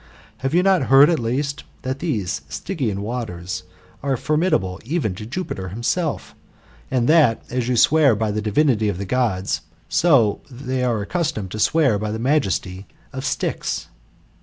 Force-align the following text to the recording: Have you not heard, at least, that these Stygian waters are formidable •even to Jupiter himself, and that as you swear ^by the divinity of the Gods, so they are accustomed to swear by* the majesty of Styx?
Have 0.37 0.55
you 0.55 0.63
not 0.63 0.85
heard, 0.87 1.11
at 1.11 1.19
least, 1.19 1.63
that 1.83 1.99
these 1.99 2.41
Stygian 2.49 3.03
waters 3.03 3.61
are 4.01 4.17
formidable 4.17 4.79
•even 4.83 5.15
to 5.15 5.27
Jupiter 5.27 5.69
himself, 5.69 6.33
and 6.89 7.07
that 7.07 7.43
as 7.51 7.67
you 7.67 7.75
swear 7.77 8.15
^by 8.15 8.33
the 8.33 8.41
divinity 8.41 8.89
of 8.89 8.97
the 8.97 9.05
Gods, 9.05 9.61
so 9.89 10.41
they 10.49 10.83
are 10.83 11.03
accustomed 11.03 11.51
to 11.51 11.59
swear 11.59 11.99
by* 11.99 12.09
the 12.09 12.17
majesty 12.17 12.87
of 13.13 13.23
Styx? 13.23 13.89